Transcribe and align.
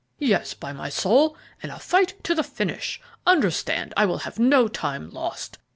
"Yes, 0.17 0.55
by 0.55 0.73
my 0.73 0.89
soul, 0.89 1.37
and 1.61 1.71
a 1.71 1.77
fight 1.77 2.23
to 2.23 2.33
the 2.33 2.41
finish. 2.41 2.99
Understand, 3.27 3.93
I 3.95 4.07
will 4.07 4.17
have 4.25 4.39
no 4.39 4.67
time 4.67 5.11
lost. 5.11 5.59